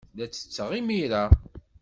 [0.15, 1.23] La ttetteɣ imir-a.